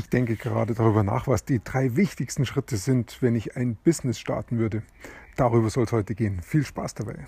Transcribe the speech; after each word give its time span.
Ich 0.00 0.08
denke 0.08 0.36
gerade 0.36 0.72
darüber 0.72 1.02
nach, 1.02 1.26
was 1.28 1.44
die 1.44 1.60
drei 1.62 1.94
wichtigsten 1.94 2.46
Schritte 2.46 2.78
sind, 2.78 3.18
wenn 3.20 3.36
ich 3.36 3.58
ein 3.58 3.76
Business 3.84 4.18
starten 4.18 4.56
würde. 4.56 4.82
Darüber 5.36 5.68
soll 5.68 5.84
es 5.84 5.92
heute 5.92 6.14
gehen. 6.14 6.40
Viel 6.42 6.64
Spaß 6.64 6.94
dabei. 6.94 7.26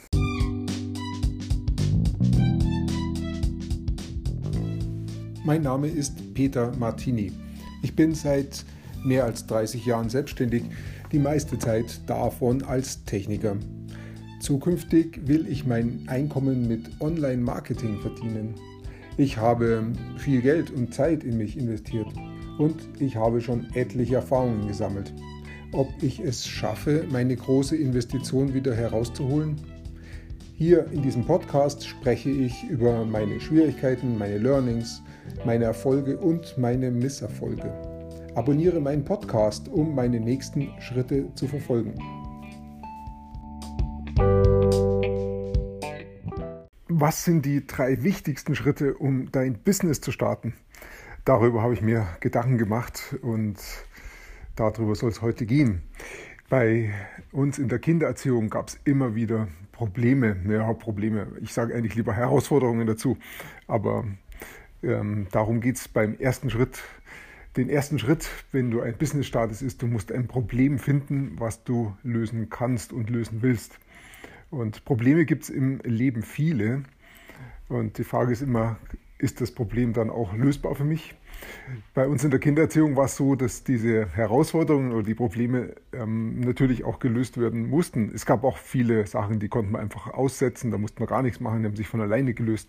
Mein 5.44 5.60
Name 5.60 5.88
ist 5.88 6.32
Peter 6.32 6.74
Martini. 6.78 7.32
Ich 7.82 7.94
bin 7.94 8.14
seit 8.14 8.64
mehr 9.04 9.27
als 9.27 9.46
30 9.48 9.84
Jahren 9.84 10.09
selbstständig, 10.09 10.64
die 11.12 11.18
meiste 11.18 11.59
Zeit 11.59 12.00
davon 12.07 12.62
als 12.62 13.04
Techniker. 13.04 13.57
Zukünftig 14.41 15.20
will 15.27 15.46
ich 15.46 15.66
mein 15.66 16.04
Einkommen 16.07 16.66
mit 16.66 16.91
Online-Marketing 17.02 18.00
verdienen. 18.00 18.54
Ich 19.18 19.36
habe 19.36 19.93
viel 20.16 20.41
Geld 20.41 20.70
und 20.70 20.95
Zeit 20.95 21.23
in 21.23 21.36
mich 21.36 21.59
investiert 21.59 22.09
und 22.63 22.89
ich 23.01 23.17
habe 23.17 23.41
schon 23.41 23.67
etliche 23.75 24.17
Erfahrungen 24.17 24.69
gesammelt. 24.69 25.12
Ob 25.73 25.89
ich 26.01 26.20
es 26.20 26.47
schaffe, 26.47 27.05
meine 27.11 27.34
große 27.34 27.77
Investition 27.77 28.55
wieder 28.55 28.75
herauszuholen? 28.75 29.57
Hier 30.55 30.87
in 30.93 31.03
diesem 31.03 31.25
Podcast 31.25 31.84
spreche 31.84 32.30
ich 32.30 32.62
über 32.70 33.05
meine 33.05 33.41
Schwierigkeiten, 33.41 34.17
meine 34.17 34.39
Learnings, 34.39 35.03
meine 35.45 35.65
Erfolge 35.65 36.17
und 36.19 36.56
meine 36.56 36.91
Misserfolge. 36.91 37.73
Abonniere 38.37 38.81
meinen 38.81 39.05
Podcast, 39.05 39.69
um 39.69 39.95
meine 39.95 40.20
nächsten 40.20 40.70
Schritte 40.81 41.34
zu 41.34 41.48
verfolgen. 41.48 41.95
Was 46.89 47.25
sind 47.25 47.45
die 47.45 47.67
drei 47.67 48.05
wichtigsten 48.05 48.55
Schritte, 48.55 48.95
um 48.95 49.33
dein 49.33 49.55
Business 49.55 50.01
zu 50.01 50.12
starten? 50.12 50.55
Darüber 51.25 51.62
habe 51.62 51.73
ich 51.73 51.83
mir 51.83 52.09
Gedanken 52.19 52.59
gemacht 52.59 53.17
und 53.23 53.57
darüber 54.57 54.97
soll 54.97 55.11
es 55.11 55.23
heute 55.23 55.47
gehen. 55.47 55.83
Bei 56.48 56.92
uns 57.31 57.61
in 57.61 57.69
der 57.69 57.79
Kindererziehung 57.79 58.51
gab 58.51 58.69
es 58.69 58.81
immer 58.84 59.14
wieder 59.14 59.47
Probleme, 59.70 60.37
ja, 60.48 60.73
Probleme. 60.73 61.29
Ich 61.41 61.53
sage 61.53 61.77
eigentlich 61.77 61.95
lieber 61.95 62.12
Herausforderungen 62.12 62.89
dazu, 62.89 63.19
aber 63.69 64.05
ähm, 64.83 65.29
darum 65.31 65.61
geht 65.61 65.77
es 65.77 65.87
beim 65.87 66.19
ersten 66.19 66.51
Schritt. 66.51 66.83
Den 67.57 67.69
ersten 67.69 68.01
Schritt, 68.01 68.29
wenn 68.51 68.73
du 68.73 68.81
ein 68.81 68.98
Business 68.98 69.29
startest, 69.29 69.62
ist, 69.62 69.81
du 69.81 69.86
musst 69.86 70.11
ein 70.11 70.27
Problem 70.27 70.81
finden, 70.81 71.36
was 71.39 71.62
du 71.62 71.97
lösen 72.03 72.51
kannst 72.51 72.92
und 72.92 73.11
lösen 73.11 73.42
willst. 73.42 73.79
Und 74.51 74.84
Probleme 74.84 75.25
gibt 75.25 75.45
es 75.45 75.51
im 75.51 75.79
Leben 75.84 76.23
viele. 76.23 76.83
Und 77.69 77.98
die 77.98 78.05
Frage 78.05 78.33
ist 78.33 78.42
immer, 78.42 78.77
ist 79.23 79.41
das 79.41 79.53
Problem 79.53 79.92
dann 79.92 80.11
auch 80.11 80.34
lösbar 80.34 80.75
für 80.75 80.84
mich? 80.84 81.15
Bei 81.95 82.09
uns 82.09 82.25
in 82.25 82.31
der 82.31 82.41
Kindererziehung 82.41 82.97
war 82.97 83.05
es 83.05 83.17
so, 83.17 83.37
dass 83.37 83.62
diese 83.62 84.09
Herausforderungen 84.09 84.92
oder 84.92 85.05
die 85.05 85.14
Probleme 85.14 85.75
ähm, 85.92 86.41
natürlich 86.41 86.84
auch 86.84 86.98
gelöst 86.98 87.39
werden 87.39 87.69
mussten. 87.69 88.11
Es 88.14 88.27
gab 88.27 88.42
auch 88.42 88.59
viele 88.59 89.06
Sachen, 89.06 89.39
die 89.39 89.48
konnten 89.48 89.73
wir 89.73 89.79
einfach 89.79 90.12
aussetzen, 90.12 90.70
da 90.73 90.79
mussten 90.79 90.98
wir 91.01 91.06
gar 91.06 91.23
nichts 91.23 91.41
machen, 91.41 91.61
die 91.61 91.67
haben 91.67 91.77
sich 91.77 91.89
von 91.89 92.01
alleine 92.01 92.34
gelöst. 92.34 92.69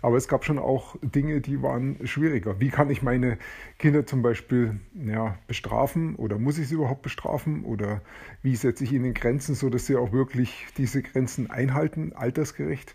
Aber 0.00 0.16
es 0.16 0.28
gab 0.28 0.44
schon 0.44 0.60
auch 0.60 0.94
Dinge, 1.02 1.40
die 1.40 1.60
waren 1.62 1.96
schwieriger. 2.06 2.60
Wie 2.60 2.68
kann 2.68 2.88
ich 2.90 3.02
meine 3.02 3.36
Kinder 3.78 4.06
zum 4.06 4.22
Beispiel 4.22 4.78
ja, 4.94 5.36
bestrafen 5.48 6.14
oder 6.14 6.38
muss 6.38 6.58
ich 6.58 6.68
sie 6.68 6.76
überhaupt 6.76 7.02
bestrafen 7.02 7.64
oder 7.64 8.02
wie 8.42 8.54
setze 8.54 8.84
ich 8.84 8.92
ihnen 8.92 9.14
Grenzen, 9.14 9.56
sodass 9.56 9.86
sie 9.86 9.96
auch 9.96 10.12
wirklich 10.12 10.66
diese 10.76 11.02
Grenzen 11.02 11.50
einhalten, 11.50 12.12
altersgerecht? 12.14 12.94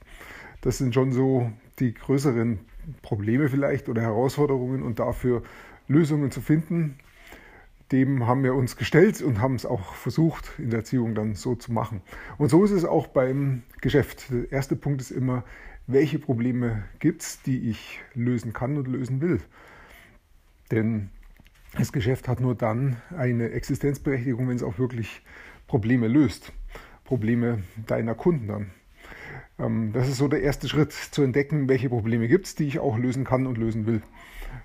Das 0.61 0.77
sind 0.77 0.93
schon 0.93 1.11
so 1.11 1.51
die 1.79 1.93
größeren 1.93 2.59
Probleme 3.01 3.49
vielleicht 3.49 3.89
oder 3.89 4.01
Herausforderungen 4.01 4.83
und 4.83 4.99
dafür 4.99 5.43
Lösungen 5.87 6.31
zu 6.31 6.41
finden. 6.41 6.97
Dem 7.91 8.25
haben 8.25 8.43
wir 8.43 8.55
uns 8.55 8.75
gestellt 8.75 9.21
und 9.21 9.39
haben 9.39 9.55
es 9.55 9.65
auch 9.65 9.93
versucht, 9.93 10.51
in 10.57 10.69
der 10.69 10.79
Erziehung 10.79 11.15
dann 11.15 11.35
so 11.35 11.55
zu 11.55 11.71
machen. 11.71 12.01
Und 12.37 12.49
so 12.49 12.63
ist 12.63 12.71
es 12.71 12.85
auch 12.85 13.07
beim 13.07 13.63
Geschäft. 13.81 14.31
Der 14.31 14.51
erste 14.51 14.75
Punkt 14.75 15.01
ist 15.01 15.11
immer, 15.11 15.43
welche 15.85 16.17
Probleme 16.17 16.83
gibt 16.99 17.21
es, 17.21 17.41
die 17.41 17.69
ich 17.69 17.99
lösen 18.13 18.53
kann 18.53 18.77
und 18.77 18.87
lösen 18.87 19.21
will. 19.21 19.41
Denn 20.71 21.09
das 21.77 21.91
Geschäft 21.91 22.27
hat 22.27 22.39
nur 22.39 22.55
dann 22.55 22.97
eine 23.15 23.51
Existenzberechtigung, 23.51 24.47
wenn 24.47 24.55
es 24.55 24.63
auch 24.63 24.79
wirklich 24.79 25.21
Probleme 25.67 26.07
löst. 26.07 26.53
Probleme 27.03 27.63
deiner 27.85 28.15
Kunden 28.15 28.47
dann. 28.47 28.71
Ähm, 29.59 29.91
das 29.93 30.07
ist 30.07 30.17
so 30.17 30.27
der 30.27 30.41
erste 30.41 30.67
Schritt, 30.67 30.93
zu 30.93 31.21
entdecken, 31.21 31.69
welche 31.69 31.89
Probleme 31.89 32.27
gibt 32.27 32.45
es, 32.47 32.55
die 32.55 32.67
ich 32.67 32.79
auch 32.79 32.97
lösen 32.97 33.23
kann 33.23 33.47
und 33.47 33.57
lösen 33.57 33.85
will. 33.85 34.01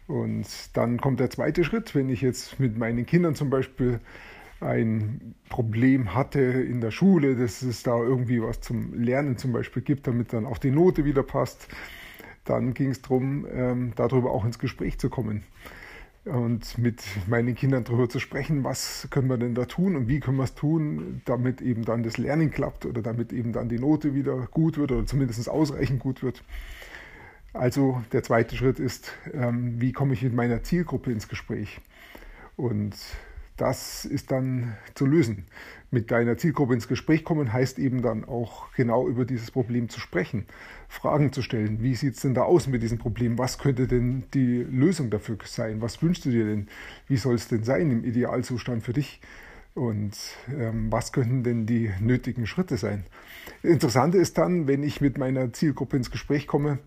Und 0.06 0.46
dann 0.74 1.00
kommt 1.00 1.20
der 1.20 1.30
zweite 1.30 1.64
Schritt, 1.64 1.94
wenn 1.94 2.08
ich 2.08 2.20
jetzt 2.20 2.58
mit 2.60 2.76
meinen 2.76 3.06
Kindern 3.06 3.34
zum 3.34 3.50
Beispiel 3.50 4.00
ein 4.60 5.34
Problem 5.48 6.14
hatte 6.14 6.40
in 6.40 6.80
der 6.80 6.90
Schule, 6.90 7.36
dass 7.36 7.62
es 7.62 7.82
da 7.82 7.96
irgendwie 7.96 8.42
was 8.42 8.60
zum 8.60 8.92
Lernen 8.94 9.36
zum 9.36 9.52
Beispiel 9.52 9.82
gibt, 9.82 10.06
damit 10.06 10.32
dann 10.32 10.46
auch 10.46 10.58
die 10.58 10.70
Note 10.70 11.04
wieder 11.04 11.22
passt, 11.22 11.68
dann 12.44 12.74
ging 12.74 12.90
es 12.90 13.02
darum, 13.02 13.46
ähm, 13.52 13.92
darüber 13.94 14.32
auch 14.32 14.44
ins 14.44 14.58
Gespräch 14.58 14.98
zu 14.98 15.10
kommen 15.10 15.44
und 16.24 16.78
mit 16.78 17.02
meinen 17.26 17.54
Kindern 17.54 17.84
darüber 17.84 18.08
zu 18.08 18.18
sprechen, 18.20 18.64
was 18.64 19.08
können 19.10 19.28
wir 19.28 19.38
denn 19.38 19.54
da 19.54 19.64
tun 19.64 19.96
und 19.96 20.08
wie 20.08 20.20
können 20.20 20.36
wir 20.36 20.44
es 20.44 20.54
tun, 20.54 21.22
damit 21.24 21.62
eben 21.62 21.84
dann 21.84 22.02
das 22.02 22.18
Lernen 22.18 22.50
klappt 22.50 22.86
oder 22.86 23.02
damit 23.02 23.32
eben 23.32 23.52
dann 23.52 23.68
die 23.68 23.78
Note 23.78 24.14
wieder 24.14 24.48
gut 24.50 24.76
wird 24.76 24.92
oder 24.92 25.06
zumindest 25.06 25.48
ausreichend 25.48 26.00
gut 26.00 26.22
wird. 26.22 26.42
Also 27.52 28.02
der 28.12 28.22
zweite 28.22 28.56
Schritt 28.56 28.78
ist, 28.78 29.12
ähm, 29.32 29.80
wie 29.80 29.92
komme 29.92 30.12
ich 30.12 30.22
mit 30.22 30.34
meiner 30.34 30.62
Zielgruppe 30.62 31.10
ins 31.10 31.28
Gespräch? 31.28 31.80
Und 32.56 32.94
das 33.58 34.04
ist 34.04 34.30
dann 34.30 34.76
zu 34.94 35.04
lösen. 35.04 35.44
Mit 35.90 36.10
deiner 36.10 36.36
Zielgruppe 36.36 36.74
ins 36.74 36.88
Gespräch 36.88 37.24
kommen 37.24 37.52
heißt 37.52 37.78
eben 37.78 38.02
dann 38.02 38.24
auch 38.24 38.72
genau 38.72 39.08
über 39.08 39.24
dieses 39.24 39.50
Problem 39.50 39.88
zu 39.88 40.00
sprechen, 40.00 40.46
Fragen 40.88 41.32
zu 41.32 41.42
stellen. 41.42 41.82
Wie 41.82 41.94
sieht 41.94 42.14
es 42.14 42.22
denn 42.22 42.34
da 42.34 42.42
aus 42.42 42.66
mit 42.66 42.82
diesem 42.82 42.98
Problem? 42.98 43.38
Was 43.38 43.58
könnte 43.58 43.86
denn 43.86 44.24
die 44.34 44.58
Lösung 44.58 45.10
dafür 45.10 45.38
sein? 45.44 45.80
Was 45.80 46.02
wünschst 46.02 46.24
du 46.24 46.30
dir 46.30 46.44
denn? 46.44 46.68
Wie 47.06 47.16
soll 47.16 47.34
es 47.34 47.48
denn 47.48 47.64
sein 47.64 47.90
im 47.90 48.04
Idealzustand 48.04 48.82
für 48.82 48.92
dich? 48.92 49.20
Und 49.74 50.16
ähm, 50.48 50.90
was 50.90 51.12
könnten 51.12 51.42
denn 51.42 51.66
die 51.66 51.90
nötigen 52.00 52.46
Schritte 52.46 52.76
sein? 52.76 53.04
Interessante 53.62 54.18
ist 54.18 54.36
dann, 54.36 54.66
wenn 54.66 54.82
ich 54.82 55.00
mit 55.00 55.18
meiner 55.18 55.52
Zielgruppe 55.52 55.96
ins 55.96 56.10
Gespräch 56.10 56.46
komme, 56.46 56.78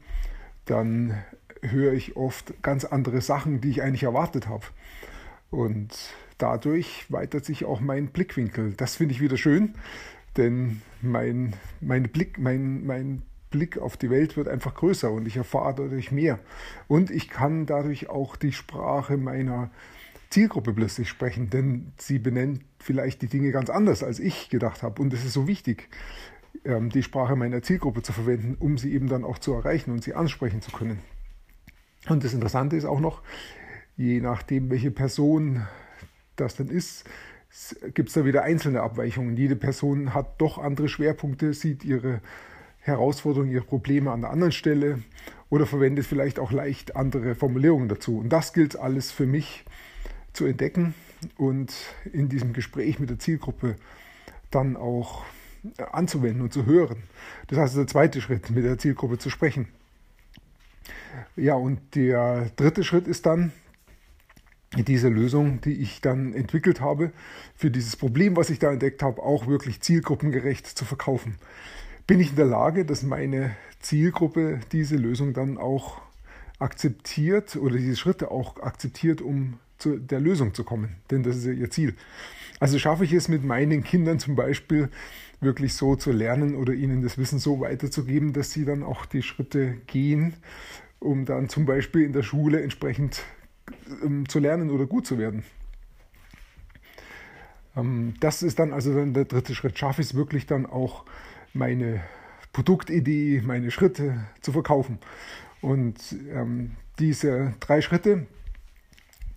dann 0.65 1.17
höre 1.61 1.93
ich 1.93 2.15
oft 2.15 2.61
ganz 2.61 2.85
andere 2.85 3.21
Sachen, 3.21 3.61
die 3.61 3.69
ich 3.69 3.81
eigentlich 3.81 4.03
erwartet 4.03 4.47
habe. 4.47 4.65
Und 5.51 5.93
dadurch 6.37 7.05
weitet 7.11 7.45
sich 7.45 7.65
auch 7.65 7.79
mein 7.81 8.07
Blickwinkel. 8.07 8.73
Das 8.73 8.95
finde 8.95 9.13
ich 9.13 9.21
wieder 9.21 9.37
schön, 9.37 9.75
denn 10.37 10.81
mein, 11.01 11.53
mein, 11.81 12.03
Blick, 12.03 12.39
mein, 12.39 12.85
mein 12.85 13.21
Blick 13.51 13.77
auf 13.77 13.97
die 13.97 14.09
Welt 14.09 14.37
wird 14.37 14.47
einfach 14.47 14.73
größer 14.73 15.11
und 15.11 15.27
ich 15.27 15.37
erfahre 15.37 15.75
dadurch 15.75 16.11
mehr. 16.11 16.39
Und 16.87 17.11
ich 17.11 17.29
kann 17.29 17.65
dadurch 17.65 18.09
auch 18.09 18.37
die 18.37 18.53
Sprache 18.53 19.17
meiner 19.17 19.69
Zielgruppe 20.29 20.73
plötzlich 20.73 21.09
sprechen, 21.09 21.49
denn 21.49 21.91
sie 21.97 22.17
benennt 22.17 22.63
vielleicht 22.79 23.21
die 23.21 23.27
Dinge 23.27 23.51
ganz 23.51 23.69
anders, 23.69 24.01
als 24.01 24.19
ich 24.19 24.49
gedacht 24.49 24.81
habe. 24.81 25.01
Und 25.01 25.13
es 25.13 25.25
ist 25.25 25.33
so 25.33 25.47
wichtig, 25.47 25.89
ähm, 26.63 26.89
die 26.89 27.03
Sprache 27.03 27.35
meiner 27.35 27.61
Zielgruppe 27.61 28.01
zu 28.01 28.13
verwenden, 28.13 28.55
um 28.57 28.77
sie 28.77 28.93
eben 28.93 29.09
dann 29.09 29.25
auch 29.25 29.37
zu 29.37 29.53
erreichen 29.53 29.91
und 29.91 30.03
sie 30.03 30.13
ansprechen 30.13 30.61
zu 30.61 30.71
können. 30.71 30.99
Und 32.07 32.23
das 32.23 32.33
Interessante 32.33 32.77
ist 32.77 32.85
auch 32.85 33.01
noch, 33.01 33.21
je 33.97 34.21
nachdem, 34.21 34.69
welche 34.69 34.91
Person 34.91 35.65
das 36.35 36.55
dann 36.55 36.69
ist, 36.69 37.05
gibt 37.93 38.09
es 38.09 38.15
da 38.15 38.25
wieder 38.25 38.43
einzelne 38.43 38.81
Abweichungen. 38.81 39.35
Jede 39.35 39.55
Person 39.55 40.13
hat 40.13 40.39
doch 40.39 40.57
andere 40.57 40.87
Schwerpunkte, 40.87 41.53
sieht 41.53 41.83
ihre 41.83 42.21
Herausforderungen, 42.79 43.51
ihre 43.51 43.65
Probleme 43.65 44.11
an 44.11 44.21
der 44.21 44.31
anderen 44.31 44.51
Stelle 44.51 44.99
oder 45.49 45.65
verwendet 45.65 46.05
vielleicht 46.05 46.39
auch 46.39 46.51
leicht 46.51 46.95
andere 46.95 47.35
Formulierungen 47.35 47.89
dazu. 47.89 48.19
Und 48.19 48.29
das 48.29 48.53
gilt 48.53 48.77
alles 48.77 49.11
für 49.11 49.25
mich 49.25 49.65
zu 50.33 50.45
entdecken 50.45 50.93
und 51.37 51.73
in 52.11 52.29
diesem 52.29 52.53
Gespräch 52.53 52.99
mit 52.99 53.09
der 53.09 53.19
Zielgruppe 53.19 53.75
dann 54.49 54.77
auch 54.77 55.23
anzuwenden 55.91 56.41
und 56.41 56.53
zu 56.53 56.65
hören. 56.65 57.03
Das 57.47 57.59
heißt, 57.59 57.77
der 57.77 57.87
zweite 57.87 58.21
Schritt, 58.21 58.49
mit 58.49 58.63
der 58.63 58.77
Zielgruppe 58.77 59.17
zu 59.17 59.29
sprechen. 59.29 59.67
Ja, 61.35 61.55
und 61.55 61.95
der 61.95 62.49
dritte 62.55 62.83
Schritt 62.83 63.07
ist 63.07 63.25
dann, 63.25 63.51
diese 64.77 65.09
Lösung, 65.09 65.59
die 65.61 65.73
ich 65.73 66.01
dann 66.01 66.33
entwickelt 66.33 66.79
habe, 66.79 67.11
für 67.55 67.69
dieses 67.69 67.95
Problem, 67.97 68.37
was 68.37 68.49
ich 68.49 68.59
da 68.59 68.71
entdeckt 68.71 69.03
habe, 69.03 69.21
auch 69.21 69.47
wirklich 69.47 69.81
zielgruppengerecht 69.81 70.65
zu 70.65 70.85
verkaufen. 70.85 71.35
Bin 72.07 72.19
ich 72.19 72.31
in 72.31 72.35
der 72.37 72.45
Lage, 72.45 72.85
dass 72.85 73.03
meine 73.03 73.55
Zielgruppe 73.79 74.61
diese 74.71 74.95
Lösung 74.95 75.33
dann 75.33 75.57
auch 75.57 76.01
akzeptiert 76.59 77.55
oder 77.55 77.75
diese 77.77 77.97
Schritte 77.97 78.31
auch 78.31 78.61
akzeptiert, 78.61 79.21
um 79.21 79.59
zu 79.77 79.97
der 79.97 80.19
Lösung 80.19 80.53
zu 80.53 80.63
kommen? 80.63 80.95
Denn 81.09 81.23
das 81.23 81.37
ist 81.37 81.45
ja 81.45 81.51
ihr 81.51 81.69
Ziel. 81.69 81.95
Also 82.59 82.79
schaffe 82.79 83.03
ich 83.03 83.13
es 83.13 83.27
mit 83.27 83.43
meinen 83.43 83.83
Kindern 83.83 84.19
zum 84.19 84.35
Beispiel 84.35 84.89
wirklich 85.41 85.73
so 85.73 85.95
zu 85.95 86.11
lernen 86.11 86.55
oder 86.55 86.73
ihnen 86.73 87.01
das 87.01 87.17
Wissen 87.17 87.39
so 87.39 87.59
weiterzugeben, 87.59 88.31
dass 88.31 88.51
sie 88.51 88.63
dann 88.63 88.83
auch 88.83 89.05
die 89.05 89.23
Schritte 89.23 89.77
gehen, 89.87 90.33
um 90.99 91.25
dann 91.25 91.49
zum 91.49 91.65
Beispiel 91.65 92.03
in 92.03 92.13
der 92.13 92.23
Schule 92.23 92.61
entsprechend 92.61 93.23
ähm, 94.03 94.27
zu 94.27 94.39
lernen 94.39 94.69
oder 94.69 94.85
gut 94.85 95.05
zu 95.05 95.17
werden. 95.17 95.43
Ähm, 97.75 98.13
das 98.19 98.43
ist 98.43 98.59
dann 98.59 98.73
also 98.73 98.93
dann 98.93 99.13
der 99.13 99.25
dritte 99.25 99.55
Schritt. 99.55 99.77
Schaffe 99.77 100.01
ich 100.01 100.09
es 100.09 100.15
wirklich 100.15 100.45
dann 100.45 100.65
auch, 100.65 101.05
meine 101.53 102.01
Produktidee, 102.53 103.41
meine 103.45 103.71
Schritte 103.71 104.25
zu 104.41 104.51
verkaufen. 104.51 104.99
Und 105.61 106.15
ähm, 106.33 106.71
diese 106.99 107.53
drei 107.59 107.81
Schritte, 107.81 108.25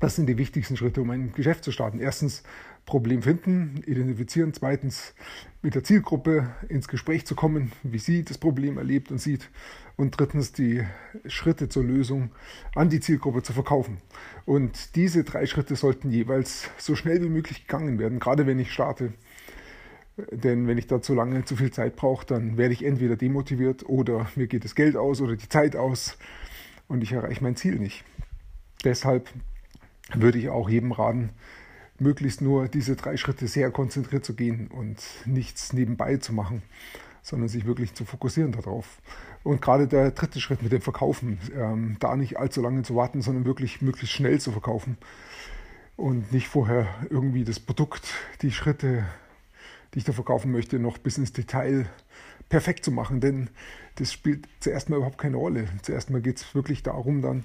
das 0.01 0.17
sind 0.17 0.27
die 0.27 0.39
wichtigsten 0.39 0.77
Schritte, 0.77 1.01
um 1.01 1.11
ein 1.11 1.33
Geschäft 1.33 1.65
zu 1.65 1.73
starten. 1.73 1.99
Erstens 2.01 2.43
Problem 2.87 3.23
finden, 3.23 3.83
identifizieren. 3.87 4.53
Zweitens 4.53 5.15
mit 5.63 5.75
der 5.75 5.85
Zielgruppe 5.85 6.55
ins 6.69 6.89
Gespräch 6.89 7.27
zu 7.27 7.35
kommen, 7.35 7.73
wie 7.83 7.99
sie 7.99 8.25
das 8.25 8.39
Problem 8.39 8.79
erlebt 8.79 9.11
und 9.11 9.19
sieht. 9.19 9.51
Und 9.97 10.19
drittens 10.19 10.53
die 10.53 10.85
Schritte 11.27 11.69
zur 11.69 11.85
Lösung 11.85 12.33
an 12.75 12.91
die 12.91 13.01
Zielgruppe 13.01 13.43
zu 13.43 13.53
verkaufen. 13.53 13.99
Und 14.45 14.97
diese 14.97 15.25
drei 15.25 15.47
Schritte 15.47 15.77
sollten 15.77 16.11
jeweils 16.11 16.69
so 16.79 16.95
schnell 16.97 17.23
wie 17.23 17.29
möglich 17.29 17.67
gegangen 17.67 17.99
werden, 17.99 18.19
gerade 18.19 18.47
wenn 18.47 18.59
ich 18.59 18.73
starte. 18.73 19.15
Denn 20.31 20.67
wenn 20.67 20.79
ich 20.79 20.87
da 20.87 21.01
zu 21.01 21.15
lange 21.15 21.45
zu 21.45 21.57
viel 21.57 21.73
Zeit 21.73 21.97
brauche, 21.97 22.27
dann 22.27 22.57
werde 22.57 22.75
ich 22.75 22.85
entweder 22.85 23.17
demotiviert 23.17 23.89
oder 23.89 24.29
mir 24.37 24.47
geht 24.47 24.65
das 24.65 24.75
Geld 24.75 24.97
aus 24.97 25.21
oder 25.21 25.37
die 25.37 25.49
Zeit 25.49 25.75
aus 25.75 26.19
und 26.87 27.03
ich 27.03 27.13
erreiche 27.13 27.43
mein 27.43 27.57
Ziel 27.57 27.79
nicht. 27.79 28.05
Deshalb 28.85 29.29
würde 30.13 30.39
ich 30.39 30.51
auch 30.51 30.69
jedem 30.69 30.93
raten, 30.93 31.31
möglichst 31.99 32.41
nur 32.41 32.69
diese 32.69 32.97
drei 32.97 33.17
Schritte 33.17 33.47
sehr 33.47 33.71
konzentriert 33.71 34.25
zu 34.25 34.35
gehen 34.35 34.69
und 34.69 34.99
nichts 35.27 35.73
nebenbei 35.73 36.17
zu 36.17 36.33
machen, 36.33 36.63
sondern 37.23 37.49
sich 37.49 37.67
wirklich 37.67 37.95
zu 37.95 38.05
fokussieren 38.05 38.53
darauf. 38.53 38.99
Und 39.43 39.61
gerade 39.63 39.87
der 39.87 40.11
dritte 40.11 40.41
Schritt 40.41 40.63
mit 40.63 40.73
dem 40.73 40.81
Verkaufen, 40.81 41.39
ähm, 41.55 41.97
da 42.01 42.17
nicht 42.17 42.39
allzu 42.39 42.63
lange 42.63 42.83
zu 42.83 42.97
warten, 42.97 43.23
sondern 43.23 43.45
wirklich 43.45 43.83
möglichst 43.83 44.15
schnell 44.15 44.41
zu 44.41 44.53
verkaufen 44.53 44.97
und 45.97 46.33
nicht 46.33 46.49
vorher 46.49 46.87
irgendwie 47.11 47.45
das 47.45 47.61
Produkt, 47.61 48.09
die 48.43 48.51
Schritte, 48.51 49.05
die 49.93 49.99
ich 49.99 50.05
da 50.05 50.13
verkaufen 50.13 50.51
möchte, 50.51 50.79
noch 50.79 50.99
bis 50.99 51.19
ins 51.19 51.33
Detail 51.33 51.87
perfekt 52.49 52.85
zu 52.85 52.91
machen, 52.91 53.21
denn 53.21 53.51
das 53.97 54.13
spielt 54.13 54.49
zuerst 54.61 54.91
mal 54.91 54.97
überhaupt 54.97 55.19
keine 55.19 55.37
Rolle. 55.37 55.69
Zuerst 55.83 56.11
mal 56.11 56.21
geht 56.21 56.39
es 56.39 56.55
wirklich 56.55 56.83
darum, 56.83 57.23
dann 57.23 57.45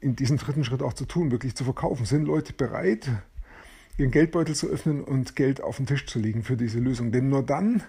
in 0.00 0.16
diesem 0.16 0.38
dritten 0.38 0.64
Schritt 0.64 0.82
auch 0.82 0.92
zu 0.92 1.04
tun, 1.04 1.30
wirklich 1.30 1.54
zu 1.56 1.64
verkaufen. 1.64 2.06
Sind 2.06 2.24
Leute 2.24 2.52
bereit, 2.52 3.08
ihren 3.96 4.10
Geldbeutel 4.10 4.54
zu 4.54 4.68
öffnen 4.68 5.02
und 5.02 5.36
Geld 5.36 5.60
auf 5.62 5.76
den 5.76 5.86
Tisch 5.86 6.06
zu 6.06 6.18
legen 6.18 6.42
für 6.42 6.56
diese 6.56 6.78
Lösung? 6.78 7.12
Denn 7.12 7.28
nur 7.28 7.42
dann 7.42 7.82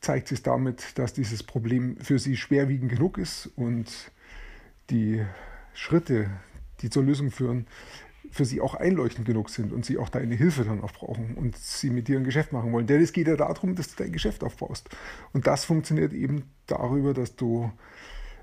zeigt 0.00 0.28
sich 0.28 0.42
damit, 0.42 0.98
dass 0.98 1.12
dieses 1.12 1.42
Problem 1.42 1.96
für 2.00 2.18
sie 2.18 2.36
schwerwiegend 2.36 2.90
genug 2.90 3.18
ist 3.18 3.50
und 3.56 4.12
die 4.90 5.24
Schritte, 5.74 6.30
die 6.80 6.90
zur 6.90 7.02
Lösung 7.02 7.30
führen, 7.30 7.66
für 8.30 8.44
sie 8.44 8.60
auch 8.60 8.74
einleuchtend 8.74 9.26
genug 9.26 9.50
sind 9.50 9.72
und 9.72 9.84
sie 9.84 9.98
auch 9.98 10.08
deine 10.08 10.34
Hilfe 10.34 10.64
dann 10.64 10.82
auch 10.82 10.92
brauchen 10.92 11.34
und 11.34 11.56
sie 11.56 11.90
mit 11.90 12.08
dir 12.08 12.18
ein 12.18 12.24
Geschäft 12.24 12.52
machen 12.52 12.72
wollen. 12.72 12.86
Denn 12.86 13.02
es 13.02 13.12
geht 13.12 13.26
ja 13.26 13.36
darum, 13.36 13.74
dass 13.74 13.94
du 13.94 14.02
dein 14.02 14.12
Geschäft 14.12 14.44
aufbaust. 14.44 14.88
Und 15.32 15.46
das 15.46 15.64
funktioniert 15.64 16.12
eben 16.12 16.44
darüber, 16.66 17.14
dass 17.14 17.36
du 17.36 17.72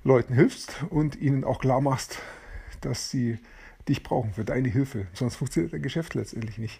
Leuten 0.03 0.33
hilfst 0.33 0.83
und 0.89 1.15
ihnen 1.15 1.43
auch 1.43 1.59
klar 1.59 1.81
machst, 1.81 2.19
dass 2.81 3.09
sie 3.09 3.37
dich 3.87 4.03
brauchen 4.03 4.33
für 4.33 4.45
deine 4.45 4.69
Hilfe. 4.69 5.07
Sonst 5.13 5.35
funktioniert 5.35 5.73
dein 5.73 5.81
Geschäft 5.81 6.13
letztendlich 6.13 6.57
nicht. 6.57 6.79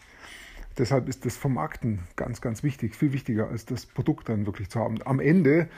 Deshalb 0.77 1.07
ist 1.07 1.25
das 1.25 1.37
Vermarkten 1.37 1.99
ganz, 2.17 2.41
ganz 2.41 2.61
wichtig, 2.61 2.95
viel 2.95 3.13
wichtiger 3.13 3.47
als 3.47 3.65
das 3.65 3.85
Produkt 3.85 4.27
dann 4.27 4.45
wirklich 4.45 4.69
zu 4.69 4.79
haben. 4.79 5.01
Am 5.05 5.21
Ende, 5.21 5.69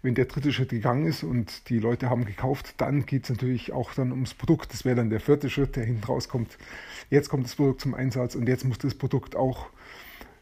wenn 0.00 0.14
der 0.14 0.24
dritte 0.24 0.50
Schritt 0.50 0.70
gegangen 0.70 1.06
ist 1.06 1.24
und 1.24 1.68
die 1.68 1.78
Leute 1.78 2.08
haben 2.08 2.24
gekauft, 2.24 2.74
dann 2.78 3.04
geht 3.04 3.24
es 3.24 3.30
natürlich 3.30 3.72
auch 3.72 3.92
dann 3.92 4.12
ums 4.12 4.32
Produkt. 4.32 4.72
Das 4.72 4.86
wäre 4.86 4.96
dann 4.96 5.10
der 5.10 5.20
vierte 5.20 5.50
Schritt, 5.50 5.76
der 5.76 5.84
hinten 5.84 6.04
rauskommt. 6.04 6.56
Jetzt 7.10 7.28
kommt 7.28 7.44
das 7.44 7.54
Produkt 7.54 7.82
zum 7.82 7.94
Einsatz 7.94 8.34
und 8.34 8.48
jetzt 8.48 8.64
muss 8.64 8.78
das 8.78 8.94
Produkt 8.94 9.36
auch 9.36 9.66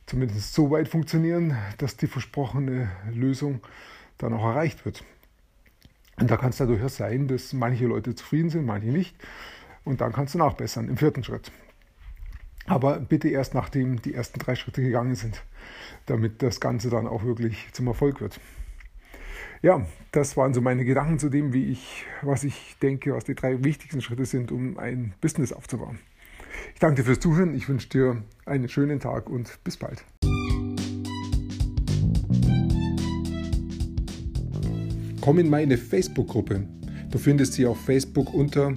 zumindest 0.06 0.54
so 0.54 0.70
weit 0.70 0.86
funktionieren, 0.86 1.56
dass 1.78 1.96
die 1.96 2.06
versprochene 2.06 2.90
Lösung 3.12 3.60
dann 4.18 4.32
auch 4.32 4.44
erreicht 4.44 4.84
wird. 4.84 5.02
Und 6.20 6.30
da 6.30 6.36
kann 6.36 6.50
es 6.50 6.58
durchaus 6.58 6.96
sein, 6.96 7.26
dass 7.26 7.52
manche 7.52 7.86
Leute 7.86 8.14
zufrieden 8.14 8.50
sind, 8.50 8.64
manche 8.64 8.88
nicht. 8.88 9.16
Und 9.84 10.00
dann 10.00 10.12
kannst 10.12 10.34
du 10.34 10.38
nachbessern 10.38 10.88
im 10.88 10.96
vierten 10.96 11.22
Schritt. 11.22 11.52
Aber 12.66 12.98
bitte 12.98 13.28
erst 13.28 13.54
nachdem 13.54 14.00
die 14.00 14.14
ersten 14.14 14.38
drei 14.38 14.54
Schritte 14.54 14.82
gegangen 14.82 15.14
sind, 15.14 15.42
damit 16.06 16.42
das 16.42 16.60
Ganze 16.60 16.88
dann 16.88 17.06
auch 17.06 17.24
wirklich 17.24 17.68
zum 17.72 17.86
Erfolg 17.86 18.20
wird. 18.20 18.40
Ja, 19.60 19.86
das 20.12 20.36
waren 20.36 20.54
so 20.54 20.60
meine 20.60 20.84
Gedanken 20.84 21.18
zu 21.18 21.28
dem, 21.28 21.52
wie 21.52 21.66
ich, 21.66 22.04
was 22.22 22.44
ich 22.44 22.76
denke, 22.82 23.14
was 23.14 23.24
die 23.24 23.34
drei 23.34 23.62
wichtigsten 23.64 24.00
Schritte 24.00 24.24
sind, 24.24 24.52
um 24.52 24.78
ein 24.78 25.14
Business 25.20 25.52
aufzubauen. 25.52 25.98
Ich 26.72 26.80
danke 26.80 26.96
dir 26.96 27.04
fürs 27.04 27.20
Zuhören, 27.20 27.54
ich 27.54 27.68
wünsche 27.68 27.88
dir 27.88 28.22
einen 28.46 28.68
schönen 28.68 29.00
Tag 29.00 29.28
und 29.28 29.62
bis 29.64 29.76
bald. 29.76 30.04
Komm 35.20 35.38
in 35.38 35.48
meine 35.48 35.78
Facebook-Gruppe. 35.78 36.66
Du 37.10 37.18
findest 37.18 37.54
sie 37.54 37.66
auf 37.66 37.80
Facebook 37.80 38.34
unter 38.34 38.76